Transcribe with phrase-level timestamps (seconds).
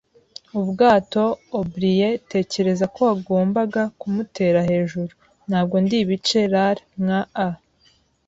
[0.59, 1.23] ubwato,
[1.59, 5.11] O'Brien; tekereza ko wagombaga kumutera hejuru.
[5.47, 7.49] Ntabwo ndi ibice'lar nka a